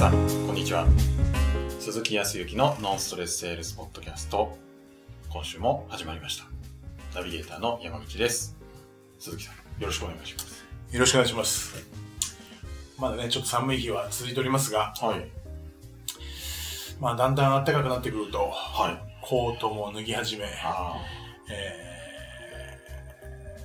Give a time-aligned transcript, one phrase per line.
[0.00, 0.12] さん、
[0.46, 0.86] こんにちは。
[1.78, 4.56] 鈴木康之のノンストレスセールスポッドキャスト、
[5.28, 6.46] 今週も始まりました。
[7.14, 8.56] ナビゲーターの山口です。
[9.18, 10.64] 鈴木さん、よろしくお願いします。
[10.90, 11.86] よろしくお願いします。
[12.98, 15.28] まだね、ちょっと寒い日は続いておりますが、はい。
[16.98, 18.98] まあ、だんだん暖かくなってくると、はい。
[19.20, 20.96] コートも脱ぎ始め、あ
[21.50, 22.78] え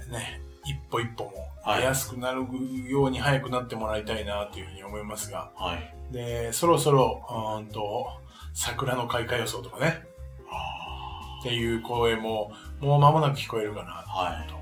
[0.10, 1.32] ー、ね、一歩一歩も
[1.64, 2.46] はい出やすくなる
[2.90, 5.64] ように早くなってもらいたいなというふうに思いますが、あ。
[5.68, 5.95] はい。
[6.12, 8.08] で、そろそろ、うーんと、
[8.54, 10.04] 桜の開花予想とかね、
[10.50, 14.38] あっていう声も、もう間もなく聞こえるかなあ。
[14.38, 14.48] はい。
[14.48, 14.56] と。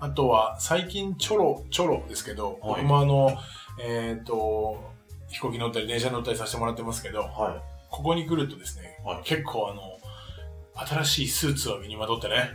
[0.00, 3.38] あとは、最近ちょろ、ちょろですけど、はい僕もあの、
[3.82, 4.92] えっ、と、
[5.28, 9.82] 飛行機乗ったり電車乗ったりさせてもらってますけど、はここに来るとですね、はい結構あの、
[10.86, 12.50] 新しいスーツを身にまとってね、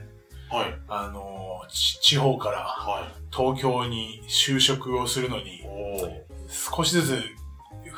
[0.51, 0.55] い。
[0.55, 0.73] はい。
[0.87, 3.35] あの、ち地方からはい。
[3.35, 5.63] 東京に就職をするのに。
[6.49, 7.23] 少しずつ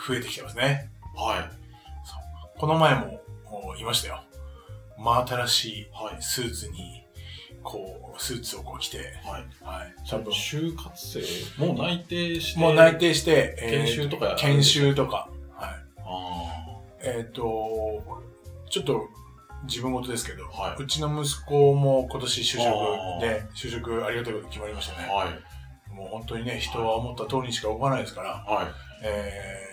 [0.08, 0.90] 増えてきてますね。
[1.16, 1.62] はい。
[2.60, 3.22] この前も
[3.80, 4.24] いましたよ。
[4.98, 6.18] 真新しいはい。
[6.22, 7.06] スーツに、
[7.64, 9.46] こう、スーツをこう着て、はい。
[9.64, 9.96] はい。
[10.08, 12.60] 多分、就活生、もう内定して。
[12.60, 15.30] もう内定して、えー研修とか研修とか。
[15.56, 15.70] はい。
[16.00, 17.42] あえっ、と、
[18.70, 19.08] ちょっと
[19.64, 25.02] 自分事ですけど、はいうちの息子も今年就職あで、就職ありがたいことに決まりましたあ。
[25.02, 25.08] ね。
[25.12, 25.94] はい。
[25.96, 28.68] もう本当にね、人は思った通りにしか動かないですから、はい。
[29.04, 29.71] えー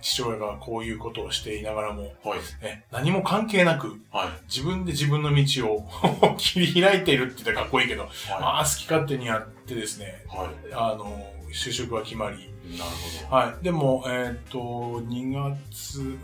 [0.00, 2.64] 父親がこういうことをしていながらも、はい。
[2.64, 4.28] ね、何も関係なく、はい。
[4.48, 5.88] 自分で自分の道を
[6.38, 10.36] 切り開いているって言ったらかっこいいけど、まはあ好き勝手にやってですね、い。
[10.36, 10.48] はい。
[10.72, 12.90] あの、就職は決まり、なる
[13.28, 13.36] ほど。
[13.36, 13.64] はい。
[13.64, 15.32] でも、えっ、と、2
[15.70, 16.18] 月、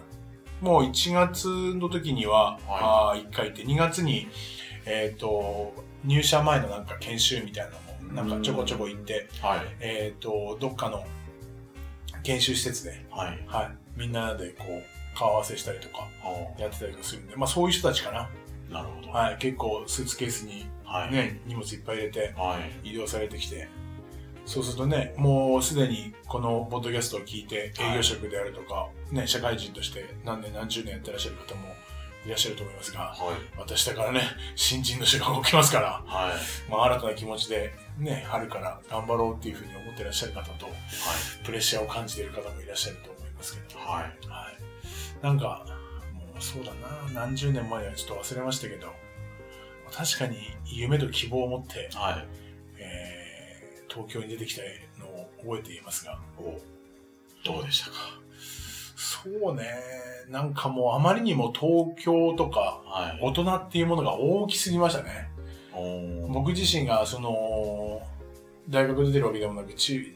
[0.60, 4.28] もう1月の時には、はあ1回行って、2月に、
[4.86, 9.60] えっ、と、入社前のなんか研修みたいなのも、なんかちょこちょこ行って、はい。
[9.80, 11.04] えっ、と、どっかの
[12.24, 13.44] 研修施設で、はい。
[13.46, 13.70] はい。
[13.96, 18.18] みんなでこう、顔合わせしたりとか、あやってたりとかするんで、まあそういう人たちかな。
[18.20, 18.30] あ。
[18.72, 19.10] なるほど。
[19.10, 19.38] はい。
[19.38, 21.12] 結構スーツケースにはい。
[21.12, 22.90] ね、荷物いっぱい入れてはい。
[22.90, 23.68] 移動されてきて、
[24.46, 31.68] そうするとね、もうすでにこのポッドキャストを聞いて営業職であるとか、ね、社会人として何年何十年やってらっしゃる方も
[32.26, 33.16] いらっしゃると思いますが、はい。
[33.58, 34.22] 私だからね、
[34.56, 36.70] 新人の人が動きますから、はい。
[36.70, 40.66] まあ新たな気持ちでね、春から頑張ろうっていうふうに思ってらっしゃる方と、
[41.44, 44.02] プレッシャーを感じている方もいらっしゃると思いますけど、はい。
[44.28, 45.24] はい。
[45.24, 45.66] なんか、
[46.14, 48.92] もうそうだな、何十年前はちょっと忘れましたけど、
[49.92, 52.26] 確かに夢と希望を持って、はい。
[52.78, 53.24] えー
[53.94, 54.62] 東京に出てきた
[54.98, 56.58] のを覚えていますが、お
[57.44, 58.18] どうでしたか？
[59.24, 59.64] そうね、
[60.28, 63.18] なんかもうあまりにも東京とかはい。
[63.22, 65.30] 大人っていうものが大きすぎましたね。
[65.72, 68.00] お僕自身がその、
[68.68, 70.14] 大学出てるわけでもなく、千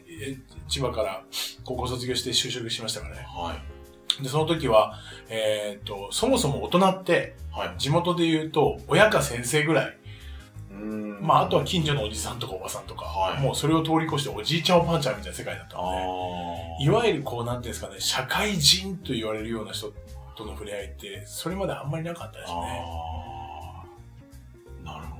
[0.79, 1.23] 葉から
[1.63, 3.25] 高校卒業して就職しましたからね。
[3.27, 3.55] は
[4.19, 4.23] い。
[4.23, 4.93] で、その時は、
[5.29, 7.75] えっ、と、そもそも大人って、はい。
[7.77, 9.97] 地元で言うと、親か先生ぐらい。
[11.21, 15.91] まあ、あとは近所のおじさんとかおばさんとか、はいもうそれを通り越しておじいちゃんおばあちゃんみたいな世界だったあの
[16.79, 19.93] で、ーいわゆるこう、なんていうんですかね、社会人と言われるような人
[20.35, 22.57] との触れ合いって、それまであんまりなかったですね。
[24.83, 25.19] なるほ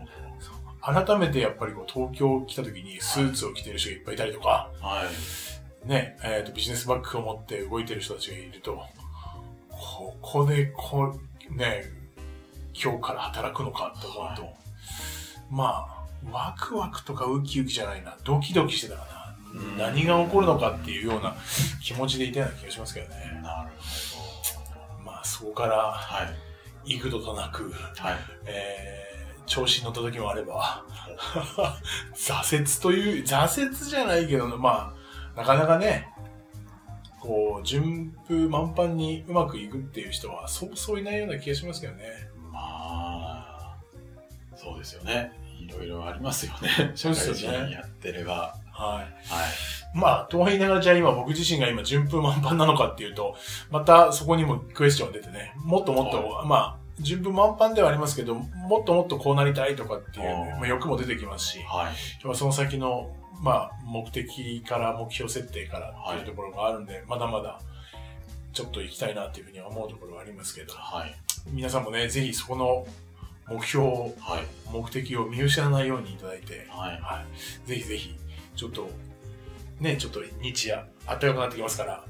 [0.82, 4.88] 改めてやっぱりこう、東京来た時にスーツを着てる人がいっぱいいたりとか、ど。
[4.88, 5.04] は
[5.86, 5.88] い。
[5.88, 8.82] ね、えっ、と、ビジネスバッグを持って動いてる人たちがいると、
[9.70, 11.84] ここで、こう、ね、
[12.74, 14.54] 今日から働くのかって思うと、は
[15.50, 19.88] まあ、ワクワクとかウキウキじゃないな、ドキドキしてたかうんな。
[19.88, 21.36] 何が起こるのかっていうような
[21.82, 23.40] 気持ちでいたような気がしますけどね。
[23.44, 23.72] なる
[25.04, 26.24] まあ、そこからほど。
[26.26, 26.32] は
[26.86, 26.94] い。
[26.94, 28.16] 幾度となく、はい。
[28.46, 29.10] えー
[29.50, 30.86] 調子に乗った時もあれば、
[32.16, 34.94] 挫折という、挫折じゃないけど、ま
[35.36, 36.08] あ、なかなかね、
[37.20, 42.04] こう、順風満帆にうまくいくっていう人は、そうそういないような気がしますけどね。
[44.72, 45.32] まあ、そうですよね。
[45.60, 46.92] いろいろありますよね。
[46.96, 48.56] そう社ですよね会人やってれば。
[48.72, 49.04] はい。
[49.04, 49.10] はい。
[49.94, 53.36] まあ、とは言いながら、じゃあ今僕自身が今順風満帆なのかっていうと、
[53.70, 62.26] またそこにもクエスチョンが出てね、もっともっと、まあ、順風満帆ではありますけど、もっともっとこうなりたいとかっていう、あーまあ、欲も出てきますし、はい。
[62.26, 67.60] まあその先の、まあ、目的から目標設定からっていうところがあるんで、まだまだ
[68.54, 71.16] ちょっと行きたいなっていうふうには思うところはありますけど、はい。
[71.52, 72.86] 皆さんもね、ぜひそこの
[73.50, 74.72] 目標、はい。
[74.72, 77.02] 目的を見失わないようにいただいて、はい。
[77.02, 77.26] は
[77.66, 78.16] い、ぜひぜひ、
[78.56, 78.90] ちょっと、
[79.80, 82.06] ね、ちょっと日夜、暖かくなってきますから、は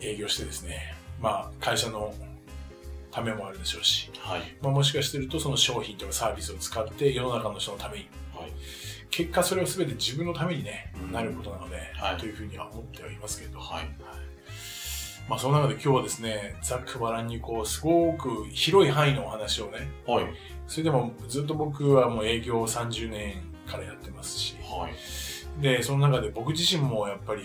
[0.00, 0.06] い。
[0.06, 2.14] 営業してですね、まあ、会社の
[3.10, 4.42] ためもあるでしょうし、はい。
[4.62, 8.52] まあ、もしかしてるとその商品とかサービスを使って世の中の人のために、はい。
[9.10, 13.88] 結果それを全て自分のためにね、うんなることなので、はいというふうには思ってはいますけど、はい。
[15.28, 20.26] まあその中で今日はですね、ざっくばらんにこう、すごく広い範囲のお話をね、はい。
[20.66, 25.62] それでもずっと僕はもう営業30年からやってますし、はい。
[25.62, 27.42] で、その中で僕自身もやっぱり、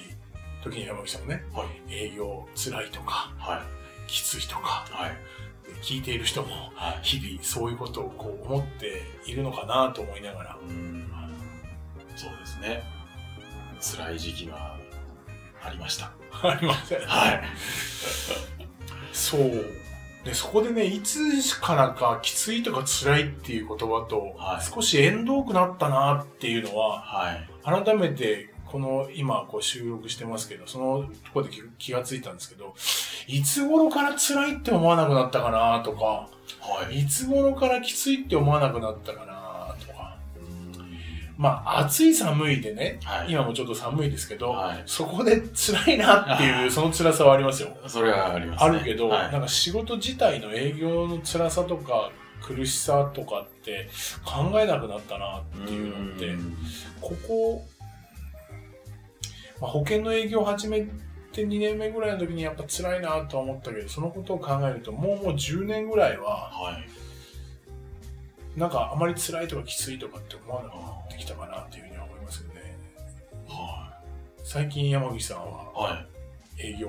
[0.63, 1.93] 時に山口さんもね、はい。
[1.93, 4.09] 営業辛いとか、はい。
[4.09, 5.17] きついとか、はい。
[5.81, 6.99] 聞いている人もはい。
[7.03, 11.11] 日々そういうことをこう思っているのかなと思いながら、うん。
[12.15, 12.83] そうですね。
[13.81, 14.77] 辛い時期が
[15.65, 16.11] ありました。
[16.41, 16.99] ありません。
[16.99, 17.41] はい。
[19.13, 19.65] そう。
[20.25, 27.49] で、そこでね、いつからかきついとか辛いっていう言葉と、はい少し縁遠くなったなっていうのは、はい。
[27.63, 32.73] 改めて、この今こう収録してますけど、そのところで気気がついたんですけど、
[33.27, 36.29] いつ頃から辛いって思わなくなったかなとか、は
[36.89, 37.01] い。
[37.01, 39.32] いつ頃からきついって思わなくなったかな
[41.43, 43.31] まあ暑い寒いでね、はい。
[43.33, 47.75] 今もちょっと寒いですけど、はいそこで辛いなっていうその辛さはありますよ。
[47.85, 48.69] それはありますね。
[48.69, 53.89] あるけど、はいなんか仕事自体の営業の辛さとか苦しさとかって
[54.23, 56.55] 考えなくなったなっていうのって、うん
[57.01, 57.65] ここ、
[59.59, 60.87] まあ、保険の営業を始め
[61.33, 67.03] て2年目ぐらいの時にやっぱ辛いなとは思ったけど、そのことを考えるともうもう10年ぐらいは、はい。
[68.57, 72.77] なんかあまり辛いとかきついとかって思わなくなってきたかなっていうふうには思いますよね。
[73.47, 73.93] は
[74.43, 75.47] 最近山口さんはい。
[75.75, 76.05] は
[76.57, 76.67] い。
[76.67, 76.87] 営業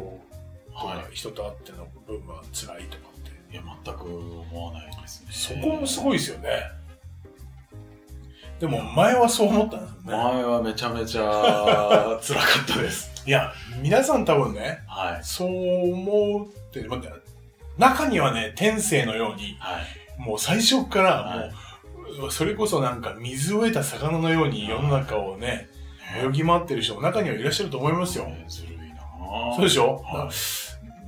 [0.72, 3.55] とかは人と会っての部分は辛いとかって、い。
[3.55, 5.28] いや、全く思わないですね。
[5.31, 6.49] そこもすごいですよね。
[8.61, 10.17] でも前はそう思ったんですよね。
[10.17, 11.22] 前はめちゃめちゃ
[12.22, 13.12] 辛かったです。
[13.26, 13.52] いや、
[13.82, 15.25] 皆さん多分ね、はい。
[15.25, 17.00] そう思うって、まあ
[17.78, 20.20] 中にはね、天性のように、はい。
[20.20, 21.52] もう最初からはいもう、
[22.31, 25.69] それこそなんか水を得た魚のように世の中をね、
[26.25, 28.26] 泳ぎ回ってる人も中にはいらっしゃると思いますよ。
[28.28, 30.02] えーずるいなぁそうでしょ？
[30.05, 30.31] は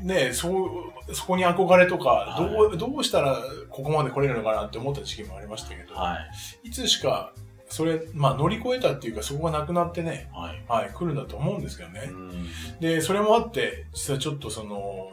[0.02, 3.38] ねそう、そこに憧れとか、はいどう、どうしたら
[3.70, 6.18] ここまで来れるのかなって思った時期もありましたけど、は
[6.64, 6.68] い。
[6.68, 7.32] いつしか、
[7.68, 10.64] それ、まあ乗り越えたっていうかそこがなくなってね、はい。
[10.68, 12.10] はい、来るんだと思うんですけどね。
[12.10, 12.48] うん
[12.80, 15.10] で、それもあって、実はちょっとその、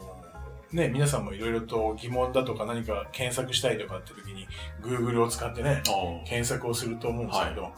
[0.74, 4.48] ね、皆さんもいろいろと疑問だとか何か検索したいとかって時に、
[4.82, 5.82] Google を使ってね、
[6.26, 7.72] 検索をすると思うんですけど、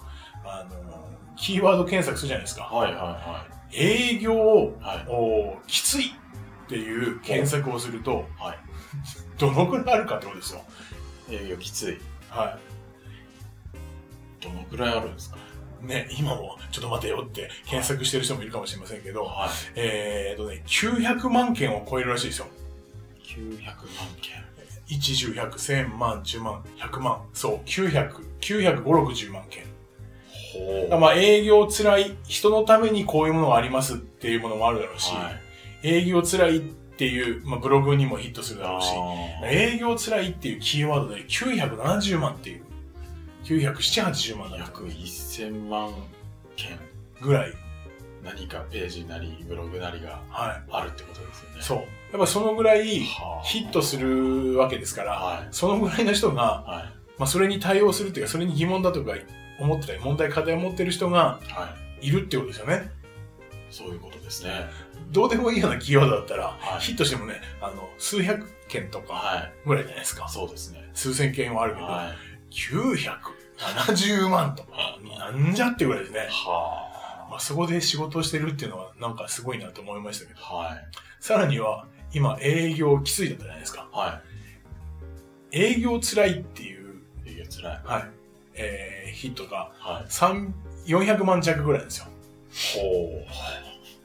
[0.44, 2.64] あの、キーワード検索するじゃないですか。
[2.64, 5.70] はいは営業をいはい。
[5.70, 6.12] きついっ
[6.69, 8.58] ていう検索をすると、はい。
[9.38, 10.62] どのくらいあるかってことですよ。
[11.31, 11.98] 営業きつい。
[12.31, 12.58] は
[14.40, 15.37] どのくらいあるんですか？
[15.82, 15.87] い。
[15.87, 19.50] ね、今もちょっと待てよって検索してる人もいるかもしれませんけど、はい。
[19.75, 22.46] えーとね、900万件を超えるらしいですよ。
[23.26, 23.76] 900万
[24.20, 24.44] 件。
[24.88, 27.23] 1、10、100、1000万、10万、100万。
[27.32, 29.64] そう、900、900、5、60万件。
[30.90, 35.32] ほまあ、営業辛い、人のためにこういうものがありますっていうものもあるだろうし、は
[35.82, 35.88] い。
[35.88, 38.88] 営業辛いっていう、まあ、ブログにもヒットするだろうし、
[39.44, 42.62] 営業辛いっていうキーワードで970万っていう、
[43.44, 45.93] 970、80万だ約1000万
[46.55, 46.79] 件。
[47.20, 47.52] ぐらい。
[48.22, 51.61] 何かページなり、ブログなりがはあるってことですよね。
[51.61, 51.62] い。
[51.62, 51.84] そう。
[52.16, 55.48] やっぱそのぐらいはあヒットするわけですから、はい。
[55.50, 57.18] そのぐらいの人が、はい。
[57.18, 59.12] まあ、それに対応するっていうか、それに疑問だとか
[59.60, 62.08] 思ってたり、問題課題を持ってる人がはい。
[62.08, 62.91] いるってことですよね。
[63.70, 64.50] そういうことですね。
[65.10, 69.52] どうでもいいようなキーワードだったら、はいヒットしてもね、あの、数百件とかはい。
[69.67, 70.26] ぐらいじゃないですか。
[70.26, 70.88] そうですね。
[70.94, 72.17] 数千件はあるけど、はい。
[72.50, 76.29] 970万とか、なんじゃってぐらいですね。
[76.31, 80.55] はまあ、そこで仕事をしてるっていうのはなんかすごいなと思いましたけど、あ。
[80.55, 80.86] はい。
[81.20, 83.89] さらには、今営業きついだったじゃないですか。
[83.93, 84.20] は
[85.53, 87.31] 営業辛いっていう、い。
[87.31, 87.81] 営業つらい。
[87.84, 88.05] はい、
[88.55, 90.08] えー、ヒットがはい。
[90.08, 90.53] 3
[90.86, 92.06] 400万弱ぐらいですよ。
[92.77, 93.27] ほ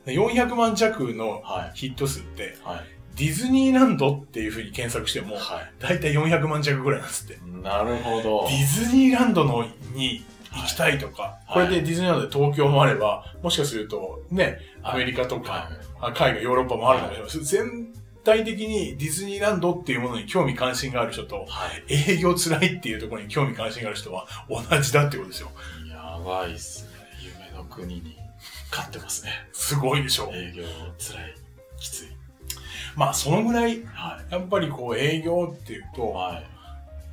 [0.06, 1.48] で400万弱のう。
[1.48, 1.78] はい。
[1.78, 2.80] ヒット数って、はい。
[3.16, 7.34] ディズニーランドっていう風に検索しても、はだいたい400万弱ぐらいなんですって。
[7.36, 7.64] い。
[7.64, 8.48] なるほど。
[8.48, 15.70] ディズニーランドのに行きたいとか、はいこれでディズニーランドで東京もあれば、もしかするとね、アメリカとか、
[16.16, 17.44] 海外、ヨーロッパもあるかもしれません。
[17.44, 17.94] 全
[18.24, 22.14] 体的にディズニーランドっていうものに興味関心がある人と、はい。
[22.14, 25.52] 営業辛いっていうところに興味関心がある人は同じだってことですよ。
[25.90, 26.90] やばいっすね。
[27.22, 28.18] 夢の国に
[28.70, 29.32] 勝ってますね。
[29.52, 30.32] すごいでしょ。
[30.34, 30.64] 営業
[30.98, 31.36] つらい。
[31.80, 32.08] きつい。
[32.96, 35.96] まあ、そのぐらい、はやっぱりこう営業っていうい。
[35.96, 36.51] と、はい。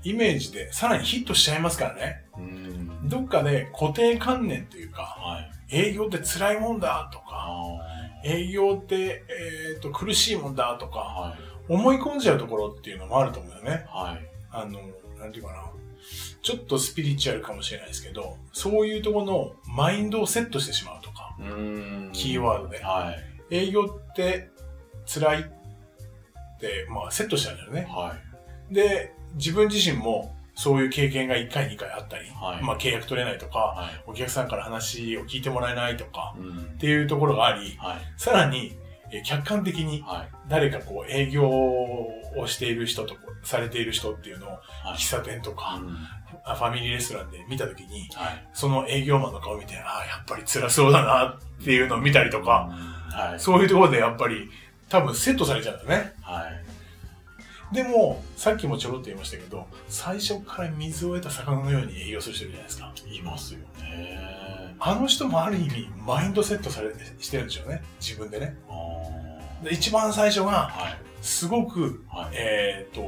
[0.08, 2.24] イメージでさらにヒットしちゃいますからね。
[2.36, 3.08] うん。
[3.08, 5.76] どっかで固定観念というか、はい。
[5.76, 7.78] 営業って辛いもんだとか、あ
[8.24, 9.24] 営業って、
[9.74, 10.88] えっ、と、苦しいもんだとあ。
[10.88, 11.72] か、はい。
[11.72, 13.86] 思い込んじゃうところっていうのもあると思うんだよね。
[13.88, 14.26] はい。
[14.50, 14.80] あの、
[15.18, 15.64] なんていうかな。
[16.40, 22.10] ちょっとスピリチュアルかもしれないですけど、そういうところのマインドをセットしてしまうとか、うん。
[22.14, 22.82] キーワードで。
[22.82, 23.12] は
[23.50, 23.54] い。
[23.54, 24.50] 営業って
[25.06, 25.44] 辛いっ
[26.60, 27.86] で、まあセットしたんだよね。
[27.88, 28.16] は
[28.70, 28.74] い。
[28.74, 34.02] で、自分自身もそういう経験が1回2回あったり、はいまあ契約取れないとか、はい。
[34.08, 36.76] お客さんから話を聞いてもらえないとか、うんっ。
[36.78, 37.98] ていうところがあり、はい。
[38.16, 38.76] さらに、
[39.12, 40.28] えー客観的にはい。
[40.48, 44.58] 誰かこう営業をしている人と、されている人っていうのを、は
[44.94, 44.96] い。
[44.96, 45.80] 喫茶店とか、
[46.44, 48.48] ファミリーレストランで見たときに、はい。
[48.52, 52.68] その営業マンの顔を見て、ああ、やっぱり辛そうだなっていうのを見たりとか、
[53.10, 53.40] はい。
[53.40, 54.50] そういうところでやっぱり
[54.88, 56.12] 多分セットされちゃうんだね。
[56.20, 56.67] はい。
[57.72, 62.92] でも、さっきもちょろっと言いましたけど、最初から水を得た魚のように営業する人いるじゃないですか。
[63.12, 64.76] いますよね。
[64.80, 67.82] あの人もある意味、マインドセットされて、してるんでしょうね。
[68.00, 68.56] 自分でね。
[68.68, 70.98] あで一番最初が、ーはい。
[71.20, 72.36] すごく、はい。
[72.36, 73.02] えっ、と、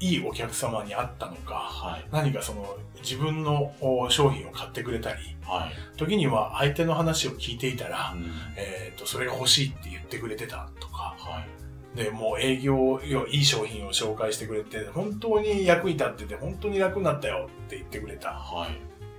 [0.00, 2.04] いいお客様に会ったのか、はい。
[2.12, 5.96] 何かその、自分のお商品を買ってくれたり、はい。
[5.96, 11.57] 時には相手の話を聞いていたら、うんえっ、と、それが欲しいって言ってくれてたとか、はい。
[11.98, 18.30] で、もう営業、いい商品を紹介してくれて、本当に役に立ってて、本当に楽になったよって言ってくれた。
[18.30, 18.70] はい。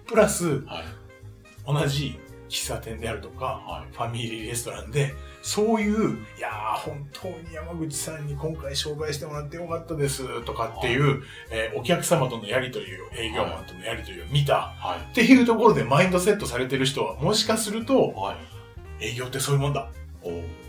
[0.07, 0.85] プラス、はい。
[1.67, 2.17] 同じ
[2.47, 3.93] 喫茶店であるとか、はい。
[3.93, 11.21] ファミリーレストランで、そういう、いやー、本当に山口さんに今回紹介してもらってよかったですとかっていう、
[11.51, 15.11] えーお客様とのやりとりを、営業マンとのやりとりを見たはい。
[15.11, 18.37] っていうところでマインドセットされてる人は、もしかすると、は
[19.01, 19.09] い。
[19.11, 19.89] 営業ってそういうもんだ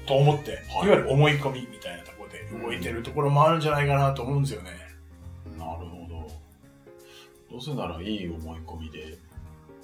[0.06, 1.99] と思って、はいいわゆる思い込みみたいな
[2.62, 4.70] 動いてるところもあるんじゃないかなと思うんですよね。
[5.58, 6.30] なるほど。
[7.50, 9.18] どうせならいい思い込みで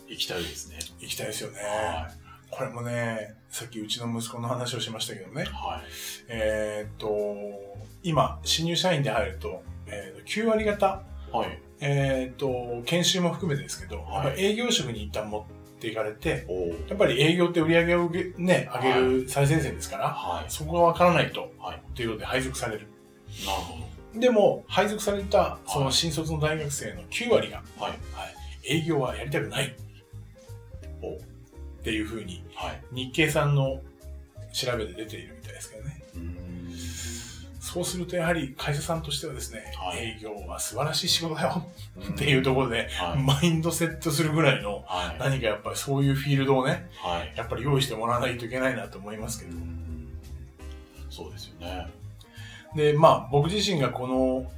[0.09, 0.79] 行きたいですね。
[1.01, 1.61] 行きたいですよね。
[1.61, 2.11] は
[2.51, 5.45] これもね、さっきうちの息子の話をしましたけどねい。。
[5.47, 5.85] はい。
[6.29, 7.09] えーっと、
[8.03, 11.59] 今、新入社員で入ると、えーと9割方、はい。
[11.81, 15.56] えーっと、研修も含めてですけど、はい営業職に一旦持って
[15.89, 16.47] いかれて、
[16.89, 20.45] やっぱり営業って売り上げを上げ,、ね、上げる最前線ですから、はい。
[20.49, 21.83] そこがわからないと、はい。
[21.95, 22.87] ということで配属される。
[23.45, 27.85] なるほでも、配属された、そはいの新卒の大学生の9割が、ど。
[27.85, 27.99] はい。
[28.65, 29.75] 営業はやりたくない。
[31.03, 31.19] おっ
[31.83, 32.83] ていうふうに、はい。
[32.93, 33.81] 日経さんの
[34.53, 35.36] 調べで出ている
[37.67, 41.67] そうすると、やはり会社さんとしてはですね、はい営業は素晴らしい仕事だよ
[42.01, 43.21] っっていうところで、はい。
[43.21, 45.19] マインドセットするぐらいのはい。
[45.19, 47.33] 何かやっぱりそういうフィールドをね、はい。
[47.37, 49.57] やっぱり用意してもらわないといけないなと思いますけど。
[51.11, 51.89] そうですよね。
[52.77, 54.49] で、まあ僕自身がこの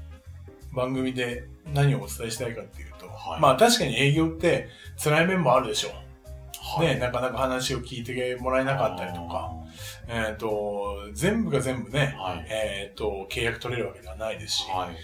[0.74, 4.68] 番組で何をお伝えしたいかっていうと、はいまあ確かに営業って
[5.02, 5.92] 辛い面もあるでしょう。
[6.78, 6.88] はい。
[6.88, 9.50] ね、なかなか話を聞いてもらえなかったりとか、
[10.08, 12.46] えっ、と、全部が全部ね、はい。
[12.48, 14.96] えっ、と、契約取れるわけではないですし、はい。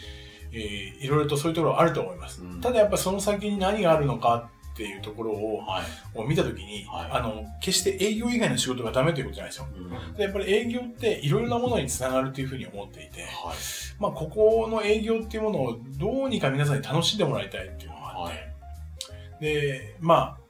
[0.52, 2.40] えーいろいろとそういうところはあると思います。
[2.42, 6.18] うんただやっぱその先に何があるのかっていうところをはい。
[6.18, 9.66] を見たときに、はいあの、決して営業以外の仕事がダメということじゃないですよ。
[9.76, 13.56] うんでやっぱり営業っていろいろなものにつながるというふうに思っていて、はい。
[13.98, 19.54] まあ、ここの営業っていうものをどうにか皆さんに楽しんでもらいたいっていうのがあっはて、い。
[19.54, 20.43] で、まあ、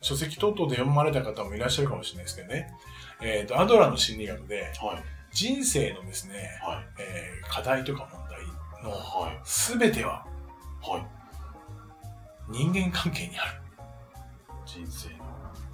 [0.00, 2.72] 書籍等々で読まれた方もいらっしゃるかもしれないですけどね、
[3.20, 5.02] えっ、と、アドラーの心理学で、はい。
[5.32, 6.84] 人生のですね、はい。
[6.98, 8.40] えー課題とか問題
[8.84, 9.40] のはい。
[9.44, 10.24] 全ては
[10.82, 11.06] はい。
[12.48, 13.60] 人間関係にある。
[14.64, 15.24] 人生の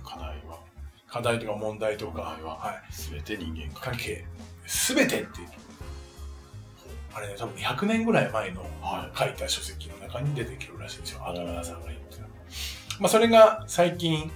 [0.04, 0.58] 課題は、
[1.06, 4.24] 課題とか問題と問か、題ははい、すべて人間関関係。
[4.66, 5.48] 全てっていう。
[7.14, 11.26] あれね、多分100年ぐらい前のは書いた書籍の中に出てくるらしいんですよ。
[11.26, 12.25] アドラーさんが言ってる。
[12.98, 14.30] まあ、それが最近、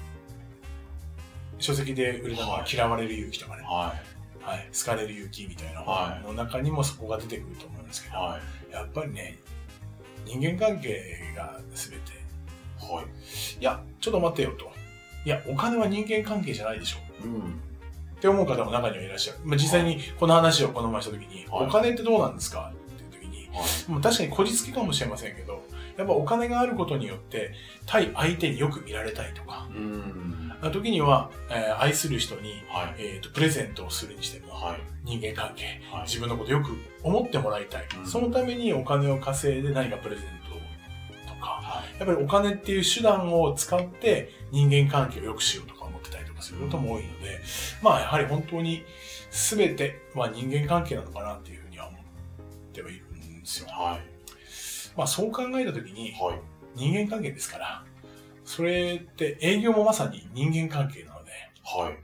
[1.59, 3.95] 書籍で売れたのははい嫌われる勇気とかね、は
[4.43, 4.45] い。
[4.45, 8.39] はい、好かれる勇気みたいなはい本の中にもそこが出てくると思うんですけど、は
[8.71, 8.73] い。
[8.73, 9.39] やっぱりね、
[10.25, 12.13] 人間関係が全て。
[12.81, 13.05] はい。
[13.61, 14.73] いや、ちょっと待ってよと。
[15.27, 16.99] いや、お金は人間関係じゃないでしょ。
[17.25, 17.41] うん。
[17.41, 17.43] っ
[18.21, 19.41] て思う方も中にはいらっしゃる。
[19.45, 22.73] まあ、実際にこの話をこの前した時に、はいお金ってどうなんですか？
[22.73, 23.91] っていう時に、はい。
[23.91, 25.63] まあ確かにこじつけかもしれませんけど、
[26.01, 27.53] やっぱお金があることによって、
[27.85, 29.69] 対相手によく見られたいとか、
[30.63, 32.95] う時には、えー愛する人に、はい。
[32.99, 34.81] えーと、プレゼントをするにしても、はい。
[35.05, 36.03] 人間関係、はい。
[36.05, 37.87] 自分のことよく思ってもらいたい。
[37.99, 41.99] うんそのためにお金を稼いで何かプレゼントとか、はい。
[41.99, 47.41] やっぱりお金っていう手段を使って人間関係を良くしようとか思ってたりとかすることも多いので、
[47.83, 48.85] まあやはり本当に
[49.31, 52.01] 全ては人間関係なのかなっていうふうには思っ
[52.73, 53.69] てはいるんですよ。
[53.69, 54.10] はい。
[54.97, 56.41] まあそう考えたときにはい。
[56.77, 57.85] 人間関係ですから、
[58.45, 61.31] それって営業もまさに人間関係なので、
[61.65, 61.99] はい。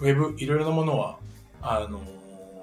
[0.00, 1.18] ウェブいろいろなものは、
[1.62, 2.00] あの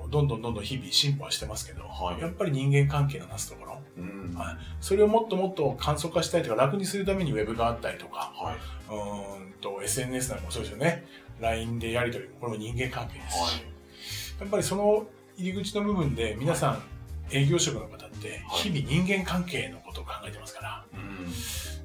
[0.09, 4.33] どんどんどんどん日々進歩はしてますけど、はいやっぱり人間関係のなすところ、うん。
[4.35, 8.55] はいそれをもっともっと簡素化したいとか楽にするためにウェブがあったりとか、はい。
[8.89, 11.05] うーんと SNS なんかもそうですよね。
[11.39, 13.51] LINE でやり取り、これも人間関係ですし、はい。
[14.41, 15.05] やっぱりその
[15.37, 16.83] 入り口の部分で皆さん
[17.33, 21.31] 営業職の方ってはい日々人間関係のことを考えてますから、うん。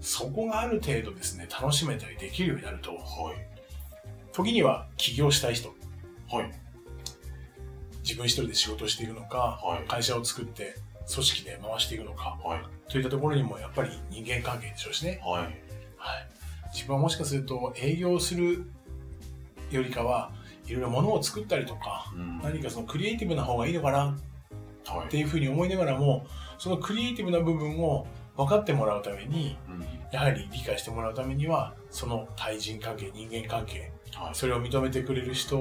[0.00, 3.02] そこがある程度ですね、楽しめたりできるようになると、はい。
[4.32, 5.74] 時には起業したい人、
[6.30, 6.50] はい。
[8.02, 10.76] 自分一人で仕事をしているのか、はい会社を作って
[11.12, 12.90] 組織で回していくのか、はい。
[12.90, 15.20] といったところにもやっぱり人間関係でしょうしね。
[15.24, 15.42] はい。
[15.42, 15.52] はい。
[16.72, 18.70] 自分はもしかすると営業する
[19.70, 20.32] よりかは、
[20.66, 22.40] いろいろ物を作ったりとか、うん。
[22.42, 24.27] 何かそのクリエイティブな方がいいのかなはい
[25.06, 26.26] っていうふうに思いながらも、
[26.58, 29.84] そのクリエイティブな部分を分かってもらうために、うん。
[30.12, 34.34] やはり理解してもらうためには、その対人関係、人間関係、はい。
[34.34, 35.58] それを認めてくれる人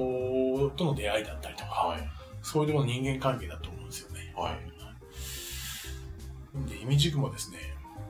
[0.75, 2.10] との出会いだったりとか、はい。
[2.41, 4.34] そういうところの人間関係だと思うんですよね。
[4.38, 4.60] はい。
[6.69, 7.57] で、イミジクもですね、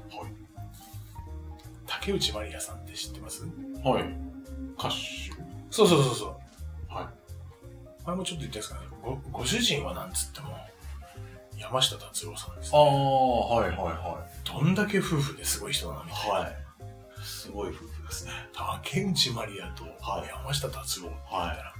[0.09, 0.31] はい。
[1.87, 3.43] 竹内まりやさんって知ってます？
[3.83, 4.03] はい。
[4.77, 4.95] 歌手。
[5.71, 6.35] そうそうそうそう。
[6.93, 7.09] は
[8.05, 8.81] 前もちょっと言ったんですかね。
[9.01, 10.55] ごご主人はなんつっても、
[11.57, 12.89] 山下達郎さんです、ああ、ね。
[12.89, 16.13] はいはいはどんだけ夫婦ですごい人なのみい。
[16.13, 16.35] たいな。
[16.39, 16.55] はい。
[17.23, 18.31] すごい夫婦ですね。
[18.53, 21.73] 竹内まりやとはい山下達郎って言ったはら、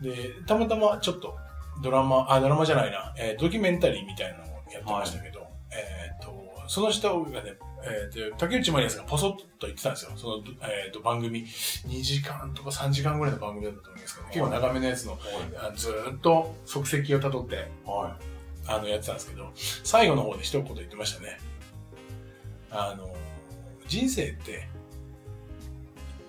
[0.00, 1.36] で、たまたまちょっと
[1.82, 6.34] ドラマ、あ、ドラマじゃないな、えードキュメンタリーみたいなのをやってましたけど、えっ、と、
[6.68, 7.54] その人がね、
[7.86, 10.12] えーと、竹内まりやさんがポソッと言ってたんですよ。
[10.16, 15.16] その、えっ、と、番組、2時間とか3時間ぐらいの番組だったと思うんですけど、結構長めのやつの、い。
[15.56, 18.18] あずーっと足跡をたどって、は
[18.66, 21.38] あの、やってたんですけど、最後の方で一言言ってましたね。
[22.70, 23.14] あの、
[23.86, 24.68] 人生って、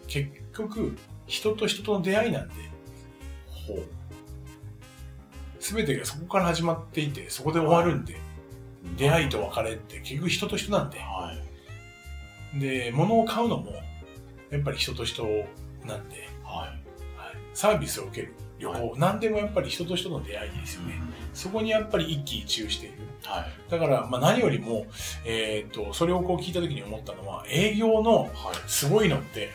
[0.07, 0.95] 結局、
[1.25, 2.57] 人と人との出会いなんで、い。
[3.49, 3.83] ほう。
[5.59, 8.17] すべてがそこから始まっていて、そこで終わるんで、
[8.95, 11.46] 出会いと別れって結局人と人なんで、はい。
[12.59, 13.71] で、物を買うのも、
[14.49, 15.23] やっぱり人と人
[15.85, 16.67] なんで、はい。
[16.67, 16.77] はい
[17.53, 20.93] サービスを受ける、旅行、何でもやっぱり人と人の出会いですよね。
[21.33, 22.97] そこにやっぱり一喜一憂している。
[23.23, 23.71] はい。
[23.71, 24.85] だから、まあ何よりも、
[25.25, 28.29] えっ、と、それをこう聞いた時に思ったのは、営業のはい。
[28.67, 29.49] すごいのって、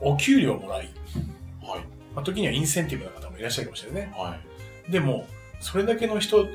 [0.00, 0.90] お給料もらい、
[1.62, 1.84] はい。
[2.14, 4.12] まあ、時にはインセンティブな方もいらっしゃるかもしれないね。
[4.16, 4.36] は
[4.88, 4.90] い。
[4.90, 5.26] でも、
[5.60, 6.48] それだけの人、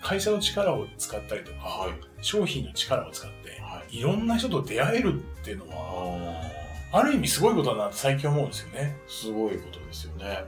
[0.00, 1.92] 会社の力を使ったりとか、はい。
[2.20, 3.61] 商品の力を使って、は
[3.92, 3.98] い。
[3.98, 6.50] いろんな人と出会えるっていうのあは、
[6.92, 6.98] あ。
[6.98, 8.96] ある意味すごいことだなって最近思うんですよね。
[9.06, 10.44] すごいことですよね。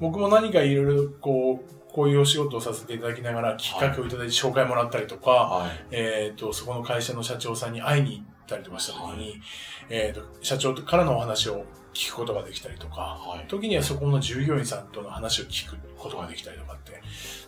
[0.00, 5.70] 僕も何かいろいろこう、こういうお仕事をさせていただきながら、きっかけをいただいて紹介もらったりとか、はい。
[5.90, 9.40] えっ、と、そこの会社の社長さんに会いに行ったりとかした時に、
[9.88, 13.48] えっ、と、社長からのお話を聞くことができたりとか、はい。
[13.48, 17.02] 時にはそこの従業員さんとの話を聞くことができたりとかって、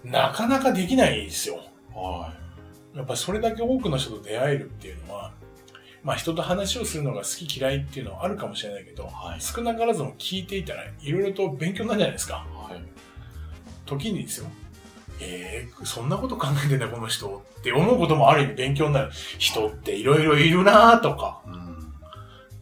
[0.05, 1.61] なかなかできないですよ。
[1.95, 2.33] は
[2.95, 5.33] やっぱりそれだけ多くの人と出会えるっていうのは、
[6.03, 9.41] まあ人と話をするのが好き嫌いっていうのはあるかもしれないけどい。、はい。
[9.41, 12.47] 少なからずも聞いていたらいろいろと勉強になるじゃないですか。
[12.53, 12.83] はい。
[13.87, 14.47] 時にですよ。
[15.21, 19.13] えー、そんなこと考えてんだこの人って思うこともある意味勉強になる。
[19.39, 21.73] 人っていろいろいるなとかうん。
[21.73, 21.79] っ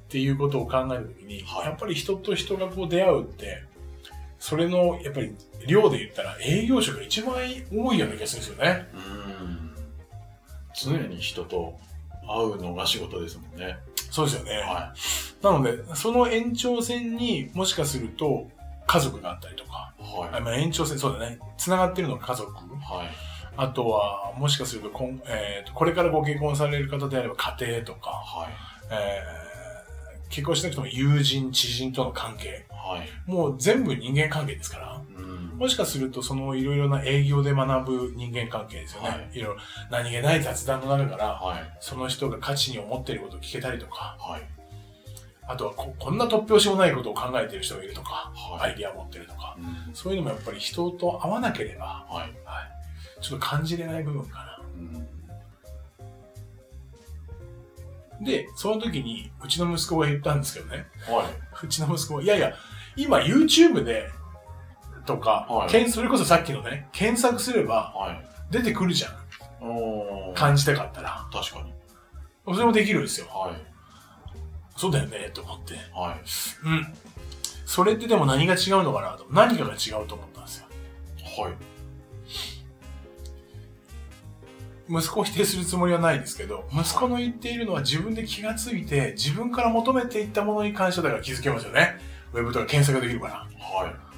[0.09, 3.63] ていうことを考えるときに、はいやっぱり人と人がこう出会うって、
[4.39, 5.35] それのやっぱり
[5.67, 7.37] 量で言ったら営業職が一番
[7.73, 8.87] 多いような気がするんですよね。
[8.93, 9.30] うん。
[10.75, 11.79] 常に人と
[12.27, 13.79] 会うのが仕事ですもんね。
[14.11, 14.53] そうですよね。
[14.59, 14.95] は
[15.43, 18.49] なので、その延長線にもしかすると
[18.87, 20.03] 家族があったりとか、い。
[20.03, 20.31] はい。
[20.35, 21.39] あまあ、延長線、そうだね。
[21.57, 22.53] 繋がってるのが家族。
[22.53, 23.09] はい。
[23.57, 28.53] あとは、もしかするとこん、えーと、これからご結婚される方であれば家庭とか、はい。
[28.91, 29.51] えー
[30.31, 32.65] 結婚しなくても友人、知人との関係。
[32.71, 33.31] はい。
[33.31, 35.03] もう全部人間関係ですから。
[35.17, 35.30] うん。
[35.61, 39.09] もしかすると、そのいろいろな営業で学ぶ人間関係ですよね。
[39.11, 41.77] はいいろいろ何気ない雑談の中から、はい。
[41.81, 44.43] その人が価値に思っていることを聞けたりとか、はい。
[45.47, 48.71] あとはここんな突拍子もないことを考えている人がいるとか、はい。
[48.71, 49.95] アイディアを持ってるとか、うん。
[49.95, 52.33] そういうのもやっぱり人と会わなければ、はい。
[52.47, 54.63] はい、ちょっと感じれない部分かな。
[58.19, 58.25] うん。
[58.25, 61.31] で、その時に、うちの息子が言ったんですけどね、は
[61.63, 62.55] うちの息子が、いやいや、
[62.97, 64.09] 今 YouTube で、
[65.07, 67.99] とか、はいそれこそさっきのね、検索すればい。
[67.99, 68.29] はい。
[68.51, 69.13] 出てくるじゃん。
[69.61, 70.35] おー。
[70.35, 71.29] 感じたかったら。
[71.33, 71.73] 確かに。
[72.47, 73.27] それもできるんですよ。
[73.29, 73.53] はい。
[74.77, 75.75] そうだよね、と思って。
[75.93, 76.21] はい。
[76.67, 76.95] うん。
[77.67, 79.27] それってでも何が違うのかなと。
[79.31, 80.67] 何かが違うと思ったんですよ。
[81.45, 81.55] はい。
[84.91, 91.99] 息子を否定するつもりはないですけど、息子の言っているのは自分で気がついて、自分から求めていったものに関してだから気づけますよね。
[92.33, 93.35] ウェブとか検索ができるから。
[93.35, 94.10] はい。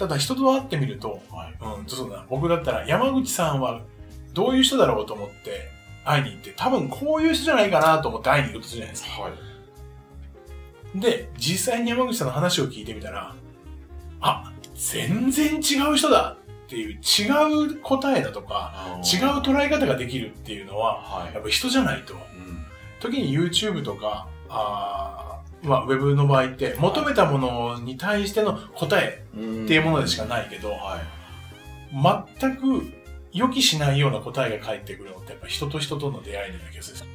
[0.00, 1.80] ただ人と会ってみると、はい。
[1.80, 2.26] うん、そうだな。
[2.30, 3.82] 僕だったら山口さんは
[4.32, 5.68] どういう人だろうと思って
[6.06, 9.22] 会いに行って、多分こういう人じゃないかなと思って会いに行くとするじゃないですか。
[9.22, 10.98] はい。
[10.98, 13.34] で、実際に山口さんの話を聞いてみたら、
[14.22, 21.34] あ、全然違う人だっていう違う答えだとか、違う捉え方ができるっていうのは、はい。
[21.34, 22.14] やっぱ人じゃないと。
[22.14, 22.64] うん。
[23.00, 31.20] 時に YouTube とか、あーまあ、ウェブの場合って、求めたものに対しての答えうんっていうものでしかないけど、はい。
[32.40, 32.92] 全く
[33.32, 37.10] 予期しないような答えが返ってくるのって、やっぱ人と人との出会いな気がする。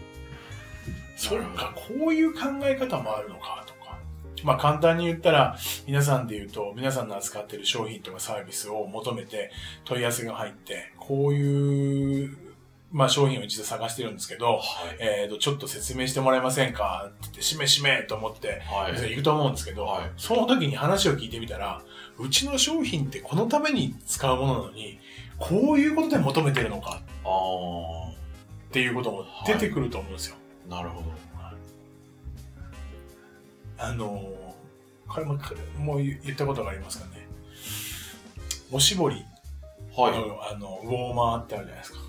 [1.18, 3.98] そうか、こういう考え方もあるのか、とか。
[4.44, 9.52] まあ簡単に言ったら、皆さんで言うと、皆さんの扱っている商品とかサービスを求めて
[9.86, 12.38] 問い合わせが入って、こういう、
[12.96, 14.62] まあ商品を一度探してるんですけど、はい。
[15.02, 17.12] えっ、と、ちょっと説明してもらえませんか？
[17.28, 18.94] ってしめしめと思って、はい。
[19.10, 21.82] 行くと思うんですけど、はいその時に話を聞いてみたら、
[22.18, 24.98] うちの商品ってこのために使うものなのに、
[25.38, 27.02] こういうことで求めてるのか？
[27.26, 28.12] あ
[28.70, 30.38] っていうことも出てくると思うんですよ。
[30.70, 31.14] あ、なるほど。
[33.78, 34.36] あのー
[35.08, 35.38] これも、
[35.78, 37.28] もう言ったことがありますかね。
[38.72, 39.24] おしぼり
[39.96, 40.14] の、はい。
[40.56, 42.00] あの、ウォーマーってあるじゃないですか。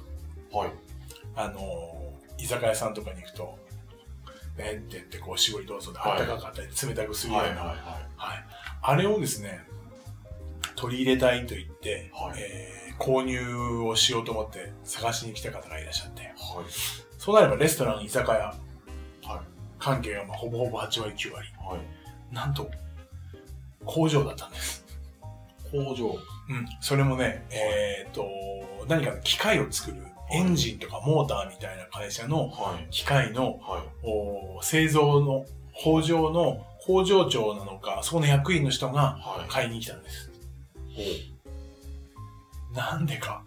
[0.56, 0.72] はい。
[1.34, 2.06] あのー
[2.38, 3.58] 居酒屋さんとかに行くと、
[4.58, 7.56] ねって言って、こう、おしぼりどうぞで、はいあったかかったり、冷たくするような、はい。
[7.56, 7.78] ははいい。
[8.16, 8.44] はい。
[8.82, 9.64] あれをですね、
[10.74, 16.34] 取り入れたいと言って、はいえー購入をしようと思って探しに来た方がいらっしゃって、はい。
[17.18, 18.56] そうなればレストラン、居酒屋はい。
[19.78, 21.46] 関係がまあほぼほぼ8割、9割。
[21.58, 22.34] はい。
[22.34, 22.70] なんと、
[23.84, 24.84] 工場だったんです。
[25.70, 26.06] 工場。
[26.48, 26.66] うん。
[26.80, 28.26] それもね、えっ、と、
[28.88, 32.86] 何かの機械を作る、エンジンとかモーターみたいな会社のはい。
[32.90, 33.60] 機械の
[34.62, 35.46] 製造の
[35.84, 39.50] 工場の工場長なのか、そこの役員の人がはい。
[39.50, 40.30] 買いに来たんです。
[42.72, 43.42] おなんでか。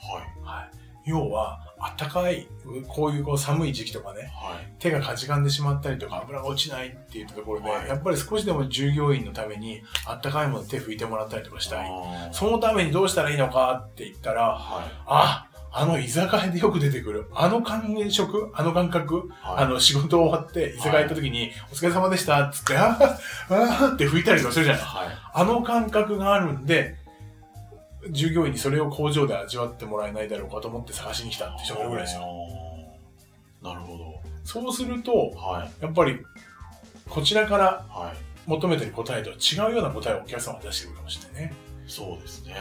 [0.00, 0.46] はい。
[0.46, 0.70] はい。
[1.06, 2.48] 要は、あったかい、
[2.88, 4.72] こういうこう寒い時期とかね、はい。
[4.78, 11.90] 手がかじかんでしまったりとか油が落ちないっていったところで、はいやっぱり少しでも従業員のためにあったかいもので手拭いてもらったりとかしたい。
[12.32, 14.86] そのためにどうしたらいいのかって言ったら、はい。
[15.06, 19.64] あ、あの居酒屋でよく出てくる、あの感触、あの感覚、はい。
[19.64, 23.04] あの仕事終わって居酒屋行った時に、お疲れ様でしたっつって、あー
[23.48, 24.82] あーって拭いたりとかするじゃない。
[24.84, 25.08] はい。
[25.34, 26.94] あの感覚があるんで、
[28.10, 32.22] 従業員にそれを工場で味わってもらえないだろうかと思って探しに来たって人がいるぐらいですよ。
[33.60, 34.20] なるほど。
[34.44, 35.82] そうすると、はい。
[35.82, 36.20] やっぱり、
[37.08, 38.16] こちらからはい。
[38.46, 41.54] 求めてる答えとは違うような答えをお客様は出してくるかもしれないね。
[41.86, 42.54] そうですね。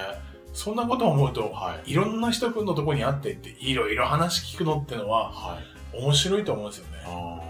[0.54, 1.92] そんなことを思うと、はい。
[1.92, 5.60] いろんな人のところに会っていって、いろいろ話聞くのってのはは
[5.94, 5.98] い。
[5.98, 7.44] 面白いと思うんですよあね。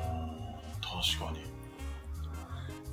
[0.81, 1.39] ー確か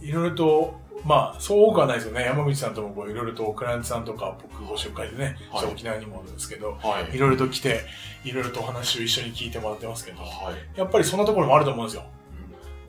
[0.01, 0.09] に。
[0.09, 2.25] いろいろと、まあ、そう多くはないですよね。
[2.25, 7.16] 山口さんともこういろいろとクライアントさんとか僕ご紹介でね、はい沖縄にもあるんですけど、はい。
[7.16, 7.83] いろいろと来て、
[8.25, 10.79] いろいろとお話を一緒に聞いてもらってますけど、はい。
[10.79, 12.03] やっぱりそんなところもあると思うんですよ。
[12.03, 12.11] うん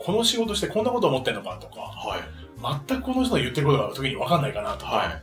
[0.04, 2.22] この仕事してこんなこと思ってんのかとか、はい。
[2.88, 5.22] 全くこの人の言ってることが時に分かんないかなとか、はい。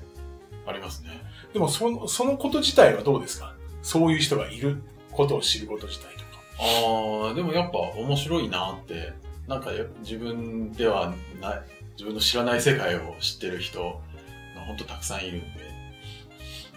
[0.68, 1.10] ありますね。
[1.58, 3.52] でもそのそのこと自体はどうですか？
[3.82, 6.26] そういう人がいることを知ること自体とか。
[6.60, 9.12] ああ、でもやっぱ面白いなって、
[9.48, 11.62] なんかや自分ではない、
[11.96, 14.00] 自分の知らない世界を知ってる人
[14.54, 15.48] が本当たくさんいるんで、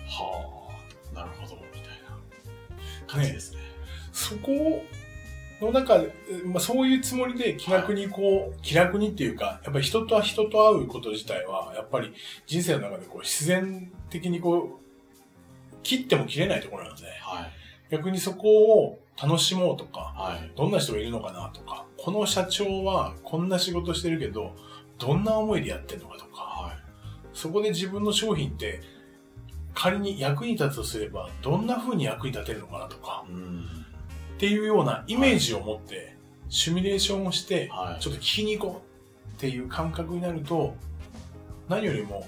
[0.07, 0.71] は
[1.11, 3.59] あ、なるほど、みたいな感じですね。
[4.11, 4.83] そこ
[5.65, 6.13] の中で、
[6.45, 12.13] まあ、そういうつもりで気楽にこう、気楽にっていうか、やっぱり人と人と会うこと自体は、やっぱり
[12.45, 17.51] 人生の中でこう自然的にこう、切っても切れないところなので、はい。
[17.91, 20.51] 逆にそこを楽しもうとか、はい。
[20.55, 24.55] どんな人がいるのかなとか、この社長はこんな仕事してるけど、
[24.97, 26.77] どんな思いでやってるのかとか、はい。
[27.33, 28.81] そこで自分の商品って
[29.73, 33.80] 仮に役に立つとすれば、どんな風に役に立てるのかなとか、うん。
[34.41, 36.15] っていうようなイメージを持って、
[36.49, 38.01] シミュレーションをして、はい。
[38.01, 40.73] ちょっと聞きに行こうっていう感覚になると、
[41.69, 42.27] 何よりもはい。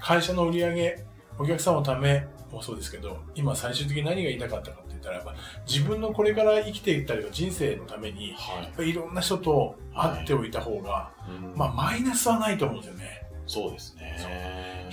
[0.00, 1.04] 会社の売り上げ、
[1.38, 5.34] お客さんのためもそうですけど、今最終的に何が言いたかったかって言ったら、やっぱ
[5.68, 13.26] 自分のこれから生きていったりとか人生のために、はいやっぱりいろんな人と会っておいた方が、うんまあマイナスはないと思うんですよね。
[13.46, 14.16] そうですね。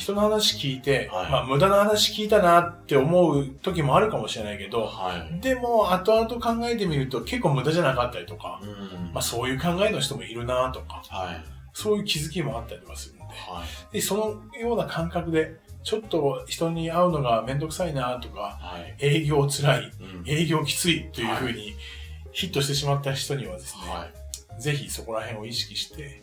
[0.01, 5.39] 人の話聞いて、はいまあ無駄な話聞いたなって思う時もあるかもしれないけど、はい。
[5.41, 9.13] でも後々考えてみると結構無駄じゃなかったりとか、うん。
[9.13, 11.43] まあそういう考えの人もいるなとか、はい。
[11.73, 13.93] そういう気づきもあったりとかするので、はい。
[13.93, 18.95] で、そのような感覚で、ちょっと人に会うのがめんどくさいなとか、はい。
[18.99, 21.75] 営業辛い、うん営業きついというふうに
[22.31, 24.07] ヒットしてしまった人にはですね、は
[24.57, 24.61] い。
[24.61, 26.21] ぜひそこら辺を意識して、はい、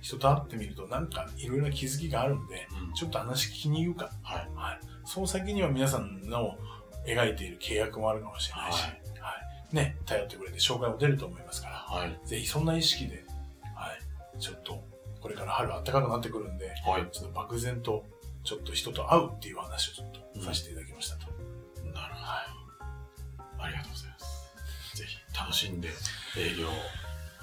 [0.00, 4.48] 人と会ってみるとなんかいろいろな気づきがあるんで、うんちょっと話聞きに行くか、はい。
[4.54, 6.56] はい、その先には皆さんの
[7.06, 9.32] 描いている契約もあるかもしれないし、はは
[9.72, 12.20] いね、頼ってくれて紹介も出ると思いますから、はい。
[12.24, 13.24] ぜひそんな意識で、
[13.74, 14.82] はい、ちょっと
[15.20, 17.06] これから春暖かくなってくるんで、はい。
[17.12, 18.04] ちょっと漠然と、
[18.42, 21.26] ちょっと人と会うっていう話をちょっとさせていただきましたと。
[21.92, 22.20] なるほ
[23.58, 23.64] ど。
[23.64, 24.96] ありがとうございます。
[24.96, 25.88] ぜひ楽しんで
[26.38, 26.70] 営業を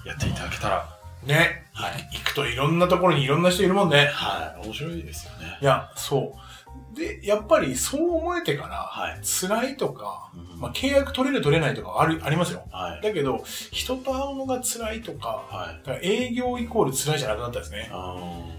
[0.05, 0.96] やっていただけたら。
[1.23, 2.10] ね、はい。
[2.13, 4.08] 行くといろんなところにいろんな人いるもんね。
[4.08, 4.65] はい。
[4.65, 5.58] 面白いですよね。
[5.62, 6.97] いや、そう。
[6.97, 9.19] で、やっぱりそう思えてから、はい。
[9.23, 12.63] 辛いとか、うんまあ、契約取れる取れないとかあるありますよ。
[12.71, 13.01] はい。
[13.01, 15.86] だけど、人と会うのが辛いとか、はい。
[15.86, 17.89] だから営業イコール辛いじゃなくなったんですね。
[17.91, 18.15] あ
[18.51, 18.58] うん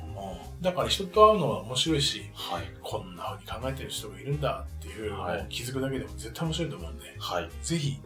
[0.61, 2.65] だから人と会うのは面白いし、ーはい。
[2.83, 7.49] こんな風に考えてる人がいるんだっていうのをはい気づくだけでも絶対面白いと思うんで、はい。
[7.63, 8.01] ぜひ、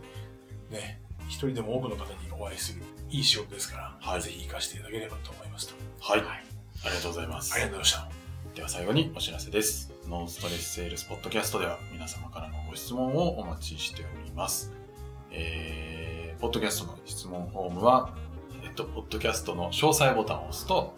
[0.70, 5.74] ね、一人でも多くの方にお会いするいい仕事ですから、はいぜひ活かしていただければと思いますと。
[6.00, 6.20] はい。
[6.20, 6.44] はい
[6.84, 8.22] ありがとうございますありがとうございました。
[8.56, 9.92] では最後にお知らせです。
[10.08, 14.72] ノンストレスセールスポッドキャストでは皆様からのご質問をお待ちしております。
[15.30, 18.14] えー、ポッドキャストの質問フォームは、
[18.64, 20.94] えっと、ポッドキャストの詳細ボタンを押すと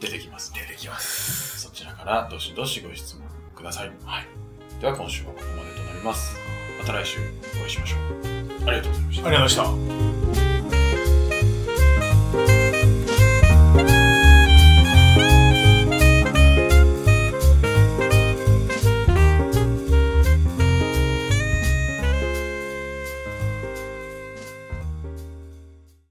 [0.00, 0.52] 出てきます。
[0.54, 1.60] 出てきます。
[1.60, 3.92] そちらからどしどしご質問ください。
[4.04, 4.26] はい。
[4.80, 6.36] では今週はここまでとなります。
[6.78, 7.18] また来週
[7.60, 8.68] お会いしましょう。
[8.68, 9.66] ありがとうございましたありがとうござい
[10.28, 10.45] ました。